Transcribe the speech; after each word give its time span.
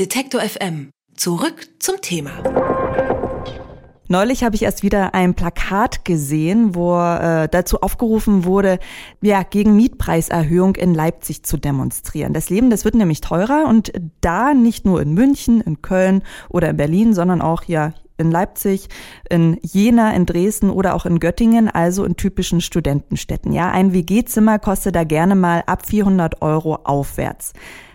Detektor 0.00 0.40
FM. 0.40 0.92
Zurück 1.14 1.68
zum 1.78 2.00
Thema. 2.00 2.30
Neulich 4.08 4.42
habe 4.42 4.56
ich 4.56 4.62
erst 4.62 4.82
wieder 4.82 5.12
ein 5.12 5.34
Plakat 5.34 6.06
gesehen, 6.06 6.74
wo 6.74 6.98
äh, 6.98 7.50
dazu 7.50 7.82
aufgerufen 7.82 8.44
wurde, 8.44 8.78
ja, 9.20 9.42
gegen 9.42 9.76
Mietpreiserhöhung 9.76 10.76
in 10.76 10.94
Leipzig 10.94 11.42
zu 11.42 11.58
demonstrieren. 11.58 12.32
Das 12.32 12.48
Leben, 12.48 12.70
das 12.70 12.86
wird 12.86 12.94
nämlich 12.94 13.20
teurer 13.20 13.68
und 13.68 13.92
da 14.22 14.54
nicht 14.54 14.86
nur 14.86 15.02
in 15.02 15.12
München, 15.12 15.60
in 15.60 15.82
Köln 15.82 16.22
oder 16.48 16.70
in 16.70 16.78
Berlin, 16.78 17.12
sondern 17.12 17.42
auch 17.42 17.64
ja 17.64 17.92
in 18.16 18.30
Leipzig, 18.30 18.88
in 19.28 19.58
Jena, 19.62 20.14
in 20.14 20.24
Dresden 20.24 20.70
oder 20.70 20.94
auch 20.94 21.06
in 21.06 21.20
Göttingen, 21.20 21.68
also 21.68 22.04
in 22.04 22.16
typischen 22.16 22.60
Studentenstädten. 22.60 23.52
Ja, 23.52 23.70
ein 23.70 23.92
WG-Zimmer 23.92 24.58
kostet 24.58 24.94
da 24.94 25.04
gerne 25.04 25.34
mal 25.34 25.62
ab 25.66 25.86
400 25.86 26.40
Euro 26.42 26.76
aufwärts. 26.84 27.52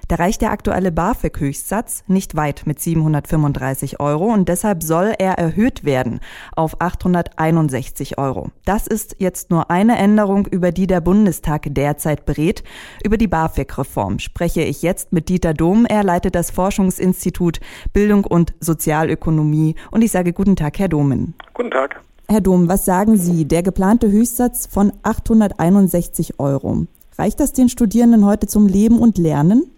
Da 0.08 0.18
reicht 0.18 0.42
der 0.42 0.52
aktuelle 0.52 0.92
BAföG-Höchstsatz 0.92 2.04
nicht 2.06 2.36
weit 2.36 2.64
mit 2.66 2.80
735 2.80 4.00
Euro 4.00 4.26
und 4.26 4.48
deshalb 4.50 4.84
soll 4.84 5.16
er 5.18 5.40
erhöht 5.40 5.84
werden 5.84 6.20
auf 6.56 6.80
861 6.80 8.20
Euro. 8.20 8.52
Das 8.66 8.86
ist 8.86 9.16
jetzt 9.18 9.50
nur 9.50 9.72
eine 9.72 9.98
Änderung, 9.98 10.46
über 10.46 10.72
die 10.72 10.86
der 10.86 11.02
Bundestag 11.02 11.64
derzeit 11.70 12.28
berät. 12.28 12.64
Über 13.04 13.18
die 13.18 13.28
BAföG-Reform 13.28 14.20
spreche 14.20 14.62
ich 14.62 14.84
jetzt 14.84 15.12
mit 15.12 15.28
Dieter 15.28 15.56
Dom. 15.56 15.86
Er 15.88 16.04
leitet 16.04 16.36
das 16.36 16.52
Forschungsinstitut 16.52 17.60
Bildung 17.92 18.26
und 18.26 18.54
Sozialökonomie 18.60 19.74
und 19.90 20.04
ich 20.04 20.12
sage 20.12 20.34
guten 20.34 20.56
Tag, 20.56 20.78
Herr 20.78 20.90
Domen. 20.90 21.34
Guten 21.56 21.72
Tag. 21.72 22.02
Herr 22.28 22.42
Dom, 22.42 22.68
was 22.68 22.86
sagen 22.86 23.18
Sie? 23.18 23.46
Der 23.46 23.64
geplante 23.64 24.12
Höchstsatz 24.12 24.68
von 24.68 24.94
861 25.02 26.40
Euro. 26.40 26.86
Reicht 27.18 27.40
das 27.40 27.54
den 27.54 27.70
Studierenden 27.70 28.26
heute 28.26 28.46
zum 28.46 28.68
Leben 28.68 29.00
und 29.00 29.18
Lernen? 29.18 29.72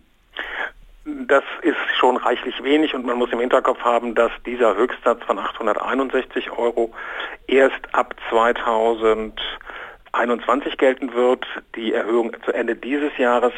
Das 1.28 1.44
ist 1.62 1.76
schon 2.00 2.16
reichlich 2.16 2.64
wenig 2.64 2.96
und 2.96 3.06
man 3.06 3.18
muss 3.18 3.34
im 3.34 3.42
Hinterkopf 3.42 3.82
haben, 3.82 4.16
dass 4.16 4.32
dieser 4.46 4.78
Höchstsatz 4.78 5.22
von 5.26 5.38
861 5.38 6.52
Euro 6.52 6.94
erst 7.48 7.82
ab 7.92 8.16
2021 8.30 10.78
gelten 10.78 11.14
wird. 11.14 11.46
Die 11.76 11.92
Erhöhung 11.92 12.32
zu 12.46 12.54
Ende 12.54 12.76
dieses 12.76 13.18
Jahres 13.18 13.52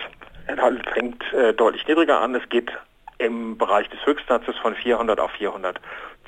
fängt 0.95 1.21
äh, 1.31 1.53
deutlich 1.53 1.87
niedriger 1.87 2.21
an. 2.21 2.33
Es 2.33 2.49
geht 2.49 2.71
im 3.19 3.55
Bereich 3.55 3.87
des 3.89 4.03
Höchstsatzes 4.03 4.57
von 4.57 4.73
400 4.73 5.19
auf 5.19 5.35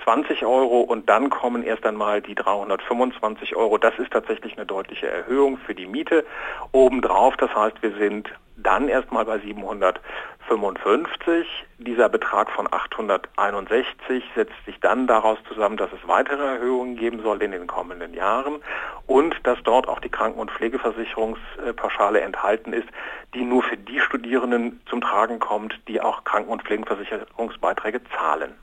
420 0.04 0.46
Euro 0.46 0.82
und 0.82 1.10
dann 1.10 1.30
kommen 1.30 1.64
erst 1.64 1.86
einmal 1.86 2.22
die 2.22 2.36
325 2.36 3.56
Euro. 3.56 3.78
Das 3.78 3.98
ist 4.00 4.12
tatsächlich 4.12 4.58
eine 4.58 4.66
deutliche 4.66 5.08
Erhöhung 5.08 5.58
für 5.58 5.76
die 5.76 5.86
Miete 5.86 6.26
obendrauf. 6.72 7.38
Das 7.38 7.54
heißt, 7.54 7.82
wir 7.82 7.96
sind 7.96 8.30
dann 8.58 8.90
erstmal 8.90 9.26
bei 9.26 9.40
755. 9.40 11.48
Dieser 11.78 12.10
Betrag 12.10 12.52
von 12.52 12.68
861 12.72 14.24
setzt 14.36 14.54
sich 14.66 14.80
dann 14.80 15.08
daraus 15.08 15.40
zusammen, 15.48 15.78
dass 15.78 15.92
es 15.94 16.08
weitere 16.08 16.44
Erhöhungen 16.44 16.96
geben 16.96 17.22
soll 17.22 17.42
in 17.42 17.52
den 17.52 17.68
kommenden 17.68 18.14
Jahren 18.14 18.62
und 19.08 19.36
dass 19.44 19.58
dort 19.64 19.88
auch 19.88 20.00
die 20.00 20.10
Kranken- 20.10 20.40
und 20.40 20.52
Pflegeversicherungspauschale 20.52 22.22
enthalten 22.22 22.74
ist, 22.74 22.88
die 23.34 23.44
nur 23.44 23.64
für 23.64 23.78
die 23.78 24.00
Studierenden 24.00 24.82
zum 24.90 25.02
Tragen 25.02 25.40
kommt, 25.40 25.80
die 25.88 26.02
auch 26.02 26.24
Kranken- 26.24 26.52
und 26.52 26.64
Pflegeversicherungsbeiträge 26.64 28.02
zahlen. 28.16 28.56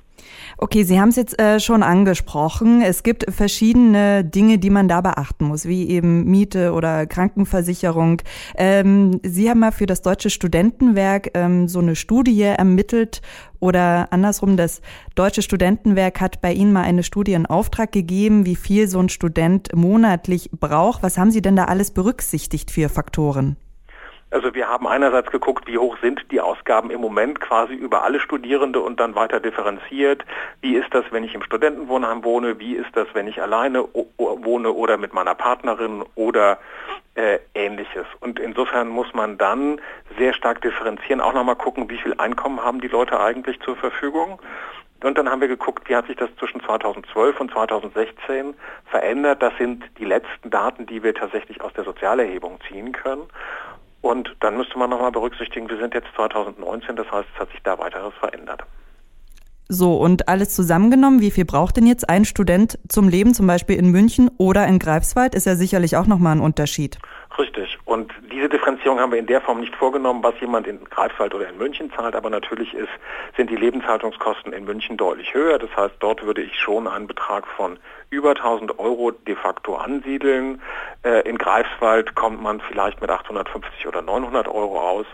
Okay, 0.56 0.82
Sie 0.82 1.00
haben 1.00 1.10
es 1.10 1.16
jetzt 1.16 1.38
äh, 1.40 1.60
schon 1.60 1.82
angesprochen. 1.82 2.82
Es 2.82 3.02
gibt 3.02 3.26
verschiedene 3.32 4.24
Dinge, 4.24 4.58
die 4.58 4.70
man 4.70 4.88
da 4.88 5.00
beachten 5.00 5.46
muss, 5.46 5.66
wie 5.66 5.88
eben 5.88 6.24
Miete 6.24 6.72
oder 6.72 7.06
Krankenversicherung. 7.06 8.22
Ähm, 8.56 9.20
Sie 9.22 9.48
haben 9.48 9.60
mal 9.60 9.72
für 9.72 9.86
das 9.86 10.02
Deutsche 10.02 10.30
Studentenwerk 10.30 11.30
ähm, 11.34 11.68
so 11.68 11.78
eine 11.78 11.94
Studie 11.94 12.42
ermittelt 12.42 13.22
oder 13.60 14.12
andersrum, 14.12 14.56
das 14.56 14.80
Deutsche 15.14 15.42
Studentenwerk 15.42 16.20
hat 16.20 16.40
bei 16.40 16.52
Ihnen 16.52 16.72
mal 16.72 16.82
eine 16.82 17.02
Studie 17.02 17.32
in 17.32 17.46
Auftrag 17.46 17.92
gegeben, 17.92 18.46
wie 18.46 18.56
viel 18.56 18.88
so 18.88 19.00
ein 19.00 19.08
Student 19.08 19.74
monatlich 19.74 20.50
braucht. 20.52 21.02
Was 21.02 21.18
haben 21.18 21.30
Sie 21.30 21.42
denn 21.42 21.56
da 21.56 21.64
alles 21.64 21.90
berücksichtigt 21.90 22.70
für 22.70 22.88
Faktoren? 22.88 23.56
Also 24.30 24.54
wir 24.54 24.68
haben 24.68 24.86
einerseits 24.86 25.30
geguckt, 25.30 25.66
wie 25.66 25.78
hoch 25.78 25.96
sind 26.02 26.30
die 26.30 26.40
Ausgaben 26.40 26.90
im 26.90 27.00
Moment 27.00 27.40
quasi 27.40 27.74
über 27.74 28.04
alle 28.04 28.20
Studierende 28.20 28.80
und 28.80 29.00
dann 29.00 29.14
weiter 29.14 29.40
differenziert. 29.40 30.24
Wie 30.60 30.74
ist 30.74 30.92
das, 30.92 31.04
wenn 31.10 31.24
ich 31.24 31.34
im 31.34 31.42
Studentenwohnheim 31.42 32.22
wohne? 32.24 32.58
Wie 32.58 32.74
ist 32.74 32.90
das, 32.94 33.08
wenn 33.14 33.26
ich 33.26 33.40
alleine 33.40 33.88
wohne 34.18 34.72
oder 34.72 34.98
mit 34.98 35.14
meiner 35.14 35.34
Partnerin 35.34 36.04
oder 36.14 36.58
äh, 37.14 37.38
ähnliches? 37.54 38.04
Und 38.20 38.38
insofern 38.38 38.88
muss 38.88 39.14
man 39.14 39.38
dann 39.38 39.80
sehr 40.18 40.34
stark 40.34 40.60
differenzieren, 40.60 41.22
auch 41.22 41.32
nochmal 41.32 41.56
gucken, 41.56 41.88
wie 41.88 41.98
viel 41.98 42.14
Einkommen 42.18 42.62
haben 42.62 42.82
die 42.82 42.88
Leute 42.88 43.18
eigentlich 43.18 43.58
zur 43.60 43.76
Verfügung. 43.76 44.42
Und 45.02 45.16
dann 45.16 45.30
haben 45.30 45.40
wir 45.40 45.48
geguckt, 45.48 45.88
wie 45.88 45.96
hat 45.96 46.06
sich 46.06 46.16
das 46.16 46.28
zwischen 46.38 46.60
2012 46.60 47.40
und 47.40 47.52
2016 47.52 48.54
verändert. 48.86 49.40
Das 49.40 49.56
sind 49.56 49.84
die 49.98 50.04
letzten 50.04 50.50
Daten, 50.50 50.86
die 50.86 51.02
wir 51.02 51.14
tatsächlich 51.14 51.60
aus 51.60 51.72
der 51.72 51.84
Sozialerhebung 51.84 52.58
ziehen 52.68 52.92
können. 52.92 53.22
Und 54.00 54.34
dann 54.40 54.56
müsste 54.56 54.78
man 54.78 54.90
nochmal 54.90 55.12
berücksichtigen, 55.12 55.68
wir 55.68 55.78
sind 55.78 55.94
jetzt 55.94 56.08
2019, 56.14 56.96
das 56.96 57.10
heißt, 57.10 57.28
es 57.34 57.40
hat 57.40 57.50
sich 57.50 57.60
da 57.62 57.78
weiteres 57.78 58.14
verändert. 58.20 58.64
So, 59.70 59.96
und 59.96 60.28
alles 60.28 60.54
zusammengenommen, 60.54 61.20
wie 61.20 61.30
viel 61.30 61.44
braucht 61.44 61.76
denn 61.76 61.86
jetzt 61.86 62.08
ein 62.08 62.24
Student 62.24 62.78
zum 62.88 63.08
Leben, 63.08 63.34
zum 63.34 63.46
Beispiel 63.46 63.76
in 63.76 63.90
München 63.90 64.30
oder 64.38 64.66
in 64.66 64.78
Greifswald, 64.78 65.34
ist 65.34 65.44
ja 65.44 65.56
sicherlich 65.56 65.96
auch 65.98 66.06
nochmal 66.06 66.36
ein 66.36 66.40
Unterschied. 66.40 66.98
Richtig. 67.38 67.78
Und 67.84 68.12
diese 68.32 68.48
Differenzierung 68.48 68.98
haben 68.98 69.12
wir 69.12 69.18
in 69.20 69.28
der 69.28 69.40
Form 69.40 69.60
nicht 69.60 69.76
vorgenommen, 69.76 70.24
was 70.24 70.34
jemand 70.40 70.66
in 70.66 70.84
Greifswald 70.84 71.32
oder 71.34 71.48
in 71.48 71.56
München 71.56 71.92
zahlt. 71.92 72.16
Aber 72.16 72.30
natürlich 72.30 72.74
ist, 72.74 72.88
sind 73.36 73.48
die 73.48 73.56
Lebenshaltungskosten 73.56 74.52
in 74.52 74.64
München 74.64 74.96
deutlich 74.96 75.32
höher. 75.32 75.60
Das 75.60 75.70
heißt, 75.76 75.94
dort 76.00 76.24
würde 76.24 76.42
ich 76.42 76.58
schon 76.58 76.88
einen 76.88 77.06
Betrag 77.06 77.46
von 77.46 77.78
über 78.10 78.30
1000 78.30 78.80
Euro 78.80 79.12
de 79.12 79.36
facto 79.36 79.76
ansiedeln. 79.76 80.60
Äh, 81.04 81.28
in 81.28 81.38
Greifswald 81.38 82.16
kommt 82.16 82.42
man 82.42 82.60
vielleicht 82.60 83.00
mit 83.00 83.08
850 83.08 83.86
oder 83.86 84.02
900 84.02 84.48
Euro 84.48 84.80
aus. 84.80 85.06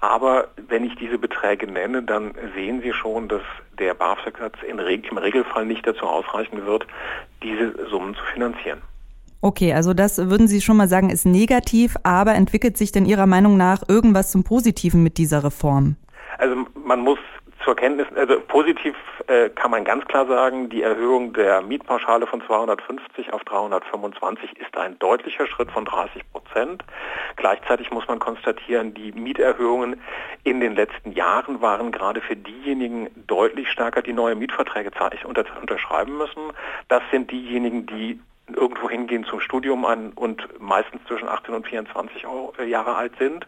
Aber 0.00 0.48
wenn 0.56 0.82
ich 0.82 0.94
diese 0.96 1.18
Beträge 1.18 1.70
nenne, 1.70 2.02
dann 2.02 2.34
sehen 2.54 2.80
Sie 2.80 2.94
schon, 2.94 3.28
dass 3.28 3.42
der 3.78 3.92
BAföG-Satz 3.92 4.62
im 4.66 4.78
Regelfall 4.78 5.66
nicht 5.66 5.86
dazu 5.86 6.06
ausreichen 6.06 6.64
wird, 6.64 6.86
diese 7.42 7.86
Summen 7.88 8.14
zu 8.14 8.24
finanzieren. 8.32 8.80
Okay, 9.40 9.72
also 9.72 9.94
das 9.94 10.18
würden 10.30 10.48
Sie 10.48 10.60
schon 10.60 10.76
mal 10.76 10.88
sagen, 10.88 11.10
ist 11.10 11.26
negativ, 11.26 11.96
aber 12.02 12.34
entwickelt 12.34 12.76
sich 12.76 12.92
denn 12.92 13.06
Ihrer 13.06 13.26
Meinung 13.26 13.56
nach 13.56 13.82
irgendwas 13.88 14.30
zum 14.30 14.44
Positiven 14.44 15.02
mit 15.02 15.18
dieser 15.18 15.44
Reform? 15.44 15.96
Also 16.38 16.56
man 16.84 17.00
muss 17.00 17.18
zur 17.64 17.74
Kenntnis, 17.74 18.06
also 18.14 18.40
positiv 18.40 18.94
äh, 19.26 19.50
kann 19.50 19.72
man 19.72 19.84
ganz 19.84 20.04
klar 20.04 20.26
sagen, 20.26 20.68
die 20.68 20.82
Erhöhung 20.82 21.32
der 21.32 21.60
Mietpauschale 21.62 22.26
von 22.28 22.40
250 22.46 23.32
auf 23.32 23.42
325 23.44 24.56
ist 24.58 24.76
ein 24.76 24.96
deutlicher 25.00 25.48
Schritt 25.48 25.72
von 25.72 25.84
30 25.84 26.22
Prozent. 26.30 26.84
Gleichzeitig 27.34 27.90
muss 27.90 28.06
man 28.06 28.20
konstatieren, 28.20 28.94
die 28.94 29.10
Mieterhöhungen 29.10 30.00
in 30.44 30.60
den 30.60 30.76
letzten 30.76 31.10
Jahren 31.10 31.60
waren 31.60 31.90
gerade 31.90 32.20
für 32.20 32.36
diejenigen 32.36 33.08
deutlich 33.26 33.68
stärker, 33.68 34.00
die 34.00 34.12
neue 34.12 34.36
Mietverträge 34.36 34.92
unterschreiben 35.60 36.16
müssen. 36.16 36.52
Das 36.88 37.02
sind 37.10 37.32
diejenigen, 37.32 37.86
die 37.86 38.20
irgendwo 38.54 38.88
hingehen 38.88 39.24
zum 39.24 39.40
Studium 39.40 39.84
an 39.84 40.12
und 40.12 40.46
meistens 40.60 41.02
zwischen 41.06 41.28
18 41.28 41.54
und 41.54 41.66
24 41.66 42.24
äh, 42.58 42.64
Jahre 42.64 42.94
alt 42.94 43.12
sind. 43.18 43.46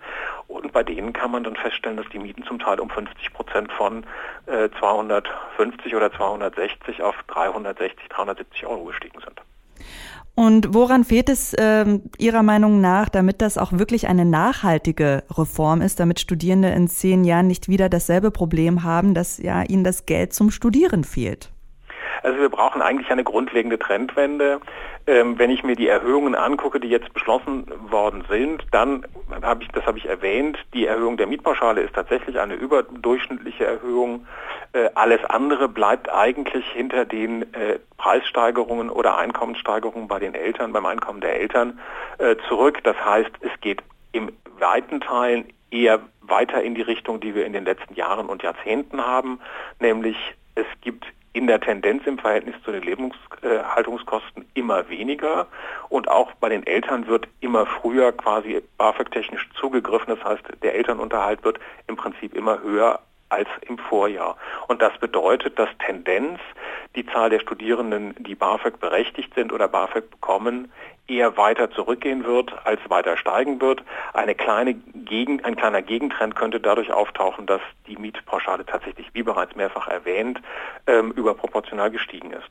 Und 0.49 0.73
bei 0.73 0.83
denen 0.83 1.13
kann 1.13 1.31
man 1.31 1.45
dann 1.45 1.57
feststellen, 1.57 1.97
dass 1.97 2.09
die 2.13 2.19
Mieten 2.19 2.43
zum 2.45 2.59
Teil 2.59 2.81
um 2.81 2.91
50 2.91 3.33
Prozent 3.33 3.73
von 3.73 4.05
äh, 4.47 4.69
250 4.79 5.95
oder 5.95 6.13
260 6.13 7.03
auf 7.03 7.15
360, 7.29 8.09
370 8.09 8.67
Euro 8.67 8.85
gestiegen 8.85 9.21
sind. 9.21 9.41
Und 10.35 10.73
woran 10.73 11.03
fehlt 11.03 11.29
es 11.29 11.53
äh, 11.55 11.99
Ihrer 12.19 12.45
Meinung 12.45 12.81
nach, 12.81 13.09
damit 13.09 13.43
das 13.43 13.59
auch 13.59 13.73
wirklich 13.73 14.07
eine 14.07 14.25
nachhaltige 14.25 15.25
Reform 15.37 15.81
ist, 15.81 15.99
damit 15.99 16.21
Studierende 16.21 16.69
in 16.69 16.87
zehn 16.87 17.25
Jahren 17.25 17.49
nicht 17.49 17.69
wieder 17.69 17.89
dasselbe 17.89 18.31
Problem 18.31 18.85
haben, 18.85 19.15
dass 19.15 19.39
ja 19.39 19.63
ihnen 19.63 19.83
das 19.83 20.07
Geld 20.07 20.33
zum 20.33 20.53
Studieren 20.53 21.03
fehlt? 21.03 21.51
Also 22.23 22.39
wir 22.39 22.49
brauchen 22.49 22.83
eigentlich 22.83 23.11
eine 23.11 23.25
grundlegende 23.25 23.79
Trendwende. 23.79 24.61
Ähm, 25.07 25.39
wenn 25.39 25.51
ich 25.51 25.63
mir 25.63 25.77
die 25.77 25.89
Erhöhungen 25.89 26.35
angucke, 26.35 26.81
die 26.81 26.89
jetzt 26.89 27.13
beschlossen 27.15 27.67
worden 27.91 28.25
sind, 28.29 28.65
dann 28.73 29.07
habe 29.43 29.63
ich, 29.63 29.69
das 29.71 29.87
habe 29.87 29.99
ich 29.99 30.07
erwähnt, 30.07 30.59
die 30.75 30.87
Erhöhung 30.87 31.17
der 31.17 31.27
Mietpauschale 31.27 31.81
ist 31.81 31.95
tatsächlich 31.95 32.39
eine 32.39 32.55
überdurchschnittliche 32.55 33.65
Erhöhung. 33.65 34.27
Äh, 34.73 34.91
alles 34.95 35.25
andere 35.25 35.69
bleibt 35.69 36.13
eigentlich 36.13 36.67
hinter 36.73 37.05
den 37.05 37.43
äh, 37.55 37.79
Preissteigerungen 37.97 38.91
oder 38.91 39.17
Einkommenssteigerungen 39.17 40.09
bei 40.09 40.19
den 40.19 40.35
Eltern, 40.35 40.73
beim 40.73 40.87
Einkommen 40.87 41.21
der 41.21 41.41
Eltern 41.41 41.81
äh, 42.19 42.37
zurück. 42.49 42.85
Das 42.85 42.97
heißt, 43.03 43.31
es 43.41 43.61
geht 43.61 43.83
im 44.13 44.31
weiten 44.59 45.01
Teilen 45.01 45.47
eher 45.71 46.01
weiter 46.21 46.63
in 46.63 46.75
die 46.75 46.83
Richtung, 46.83 47.21
die 47.21 47.35
wir 47.35 47.47
in 47.47 47.53
den 47.53 47.65
letzten 47.65 47.95
Jahren 47.95 48.27
und 48.27 48.43
Jahrzehnten 48.43 49.05
haben, 49.05 49.41
nämlich 49.81 50.17
es 50.55 50.67
gibt 50.81 50.98
in 51.39 51.47
der 51.47 51.61
Tendenz 51.61 52.05
im 52.05 52.19
Verhältnis 52.19 52.57
zu 52.65 52.73
den 52.73 52.83
Lebenshaltungskosten 52.83 54.45
immer 54.55 54.89
weniger 54.89 55.47
und 55.89 56.09
auch 56.09 56.33
bei 56.41 56.49
den 56.49 56.67
Eltern 56.67 57.07
wird 57.07 57.29
immer 57.39 57.65
früher 57.65 58.11
quasi 58.11 58.61
BAföG-technisch 58.77 59.49
zugegriffen. 59.55 60.17
Das 60.17 60.25
heißt, 60.25 60.43
der 60.65 60.75
Elternunterhalt 60.75 61.45
wird 61.45 61.61
im 61.87 61.95
Prinzip 61.95 62.35
immer 62.35 62.61
höher 62.61 62.99
als 63.29 63.49
im 63.63 63.79
Vorjahr. 63.79 64.37
Und 64.69 64.83
das 64.83 64.97
bedeutet, 64.99 65.59
dass 65.59 65.69
Tendenz 65.85 66.41
die 66.97 67.07
Zahl 67.07 67.31
der 67.31 67.41
Studierenden, 67.41 68.15
die 68.19 68.35
BAföG 68.35 68.81
berechtigt 68.81 69.35
sind 69.35 69.53
oder 69.53 69.69
BAföG 69.69 70.11
bekommen, 70.11 70.73
eher 71.07 71.37
weiter 71.37 71.71
zurückgehen 71.71 72.25
wird, 72.25 72.55
als 72.65 72.81
weiter 72.89 73.17
steigen 73.17 73.61
wird. 73.61 73.83
Eine 74.13 74.35
kleine 74.35 74.75
Gegen, 74.75 75.43
ein 75.45 75.57
kleiner 75.57 75.83
Gegentrend 75.83 76.37
könnte 76.37 76.61
dadurch 76.61 76.93
auftauchen, 76.93 77.47
dass 77.47 77.63
die 77.87 77.97
Mietpauschale 77.97 78.67
tatsächlich, 78.67 79.09
wie 79.15 79.23
bereits 79.23 79.57
mehrfach 79.57 79.89
erwähnt, 79.89 80.41
ähm, 80.87 81.13
überproportional 81.13 81.91
gestiegen 81.91 82.33
ist. 82.33 82.51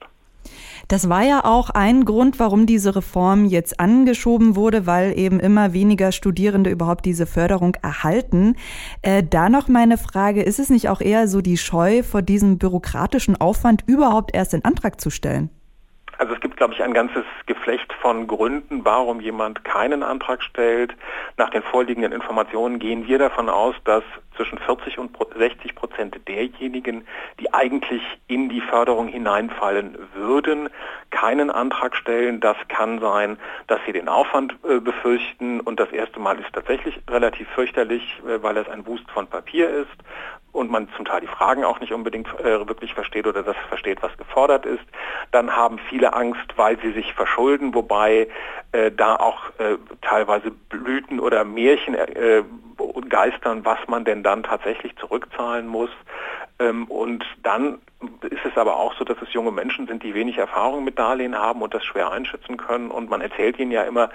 Das 0.88 1.10
war 1.10 1.24
ja 1.24 1.44
auch 1.44 1.70
ein 1.70 2.06
Grund, 2.06 2.40
warum 2.40 2.66
diese 2.66 2.96
Reform 2.96 3.46
jetzt 3.46 3.80
angeschoben 3.80 4.56
wurde, 4.56 4.86
weil 4.86 5.18
eben 5.18 5.40
immer 5.40 5.74
weniger 5.74 6.12
Studierende 6.12 6.70
überhaupt 6.70 7.06
diese 7.06 7.26
Förderung 7.26 7.76
erhalten. 7.82 8.56
Äh, 9.02 9.24
da 9.24 9.50
noch 9.50 9.68
meine 9.68 9.98
Frage, 9.98 10.44
ist 10.44 10.60
es 10.60 10.70
nicht 10.70 10.90
auch 10.90 11.02
eher 11.02 11.28
so 11.28 11.42
die 11.42 11.58
Scheu 11.58 12.04
vor 12.04 12.22
diesem 12.22 12.58
bürokratischen 12.58 13.36
Aufwand, 13.36 13.84
überhaupt 13.88 14.34
erst 14.34 14.54
den 14.54 14.64
Antrag 14.64 15.02
zu 15.02 15.10
stellen? 15.10 15.50
Also 16.18 16.34
es 16.34 16.40
gibt, 16.40 16.58
glaube 16.58 16.74
ich, 16.74 16.82
ein 16.82 16.94
ganzes 16.94 17.24
Geflecht 17.46 17.94
von 18.02 18.28
Gründen, 18.28 18.84
warum 18.84 19.20
jemand 19.20 19.64
keinen 19.64 20.04
Antrag 20.04 20.42
stellt. 20.42 20.96
Nach 21.38 21.50
den 21.50 21.62
vorliegenden 21.62 22.12
Informationen 22.12 22.80
gehen 22.80 23.08
wir 23.08 23.20
davon 23.20 23.50
aus, 23.50 23.76
dass 23.84 24.04
zwischen 24.36 24.58
40 24.58 24.98
und 25.00 25.16
60 25.38 25.76
Prozent 25.76 26.28
derjenigen, 26.28 27.08
die 27.40 27.54
eigentlich 27.54 28.02
in 28.28 28.50
die 28.50 28.62
Förderung 28.62 29.08
hineinfallen 29.08 29.98
würden, 30.16 30.70
keinen 31.10 31.50
Antrag 31.50 31.96
stellen. 31.96 32.40
Das 32.40 32.58
kann 32.68 33.00
sein, 33.00 33.38
dass 33.68 33.80
sie 33.86 33.94
den 33.94 34.08
Aufwand 34.08 34.56
äh, 34.68 34.80
befürchten 34.80 35.60
und 35.60 35.80
das 35.80 35.92
erste 35.92 36.20
Mal 36.20 36.40
ist 36.40 36.54
tatsächlich 36.54 37.00
relativ 37.10 37.48
fürchterlich, 37.50 38.22
äh, 38.28 38.42
weil 38.42 38.58
es 38.58 38.70
ein 38.70 38.86
Wust 38.86 39.10
von 39.12 39.28
Papier 39.28 39.70
ist 39.70 40.04
und 40.58 40.72
man 40.72 40.90
zum 40.96 41.06
Teil 41.06 41.22
die 41.22 41.28
Fragen 41.28 41.64
auch 41.64 41.80
nicht 41.80 41.94
unbedingt 41.94 42.28
äh, 42.40 42.68
wirklich 42.68 42.94
versteht 42.94 43.28
oder 43.28 43.44
das 43.44 43.56
versteht, 43.70 44.02
was 44.02 44.18
gefordert 44.18 44.66
ist. 44.66 44.84
Dann 45.32 45.56
haben 45.56 45.78
viele 45.90 46.14
Angst, 46.14 46.58
weil 46.58 46.80
sie 46.80 46.92
sich 46.92 47.14
verschulden, 47.14 47.76
wobei 47.76 48.28
äh, 48.72 48.92
da 48.92 49.16
auch 49.16 49.50
äh, 49.60 49.78
teilweise 50.02 50.50
Blüten 50.52 51.20
oder 51.20 51.44
Märchen 51.44 51.94
äh, 51.94 52.44
geistern, 53.02 53.64
was 53.64 53.80
man 53.88 54.04
denn 54.06 54.24
dann 54.24 54.44
tatsächlich 54.44 54.96
zurückzahlen 54.98 55.68
muss. 55.68 55.90
Ähm, 56.60 56.86
und 56.86 57.24
dann 57.44 57.80
ist 58.30 58.46
es 58.46 58.58
aber 58.58 58.78
auch 58.78 58.94
so, 58.96 59.04
dass 59.04 59.18
es 59.22 59.34
junge 59.34 59.52
Menschen 59.52 59.88
sind, 59.88 60.04
die 60.04 60.14
wenig 60.14 60.38
Erfahrung 60.38 60.84
mit 60.84 61.00
Darlehen 61.00 61.36
haben 61.36 61.62
und 61.62 61.74
das 61.74 61.84
schwer 61.84 62.12
einschätzen 62.12 62.58
können. 62.58 62.92
Und 62.92 63.10
man 63.10 63.22
erzählt 63.22 63.60
ihnen 63.60 63.72
ja 63.72 63.84
immer, 63.84 64.10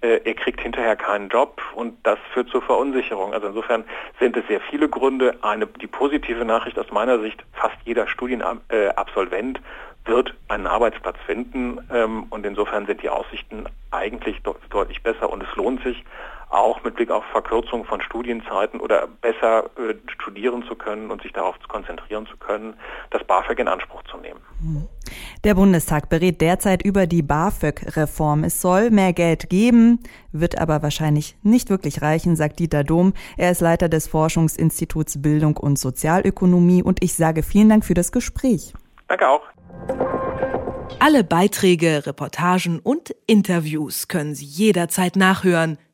äh, 0.00 0.20
er 0.24 0.34
kriegt 0.34 0.60
hinterher 0.60 0.96
keinen 0.96 1.28
Job 1.28 1.60
und 1.74 1.96
das 2.04 2.18
führt 2.32 2.48
zur 2.50 2.62
Verunsicherung. 2.62 3.32
Also 3.32 3.48
insofern 3.48 3.84
sind 4.20 4.36
es 4.36 4.46
sehr 4.46 4.60
viele 4.60 4.88
Gründe. 4.88 5.36
Eine, 5.42 5.66
die 5.66 5.86
positive 5.86 6.44
Nachricht 6.44 6.78
aus 6.78 6.90
meiner 6.90 7.20
Sicht, 7.20 7.44
fast 7.52 7.76
jeder 7.84 8.06
Studienabsolvent 8.06 9.60
wird 10.04 10.34
einen 10.48 10.66
Arbeitsplatz 10.66 11.16
finden 11.26 11.78
ähm, 11.92 12.26
und 12.30 12.46
insofern 12.46 12.86
sind 12.86 13.02
die 13.02 13.10
Aussichten 13.10 13.66
eigentlich 13.90 14.40
deutlich 14.70 15.02
besser 15.02 15.30
und 15.30 15.42
es 15.42 15.54
lohnt 15.56 15.82
sich 15.82 16.02
auch 16.50 16.82
mit 16.82 16.96
Blick 16.96 17.10
auf 17.10 17.24
Verkürzung 17.32 17.84
von 17.84 18.00
Studienzeiten 18.00 18.80
oder 18.80 19.06
besser 19.06 19.64
äh, 19.76 19.94
studieren 20.12 20.64
zu 20.66 20.74
können 20.74 21.10
und 21.10 21.22
sich 21.22 21.32
darauf 21.32 21.56
konzentrieren 21.68 22.26
zu 22.26 22.36
können, 22.36 22.74
das 23.10 23.24
BAföG 23.24 23.58
in 23.58 23.68
Anspruch 23.68 24.02
zu 24.04 24.16
nehmen. 24.16 24.40
Der 25.44 25.54
Bundestag 25.54 26.08
berät 26.08 26.40
derzeit 26.40 26.82
über 26.82 27.06
die 27.06 27.22
BAföG-Reform. 27.22 28.44
Es 28.44 28.60
soll 28.60 28.90
mehr 28.90 29.12
Geld 29.12 29.50
geben, 29.50 30.00
wird 30.32 30.58
aber 30.58 30.82
wahrscheinlich 30.82 31.36
nicht 31.42 31.70
wirklich 31.70 32.02
reichen, 32.02 32.36
sagt 32.36 32.58
Dieter 32.58 32.84
Dom. 32.84 33.12
Er 33.36 33.50
ist 33.50 33.60
Leiter 33.60 33.88
des 33.88 34.08
Forschungsinstituts 34.08 35.20
Bildung 35.22 35.56
und 35.56 35.78
Sozialökonomie 35.78 36.82
und 36.82 37.02
ich 37.02 37.14
sage 37.14 37.42
vielen 37.42 37.68
Dank 37.68 37.84
für 37.84 37.94
das 37.94 38.12
Gespräch. 38.12 38.74
Danke 39.06 39.28
auch. 39.28 39.42
Alle 41.00 41.22
Beiträge, 41.22 42.06
Reportagen 42.06 42.80
und 42.80 43.14
Interviews 43.26 44.08
können 44.08 44.34
Sie 44.34 44.44
jederzeit 44.44 45.16
nachhören 45.16 45.78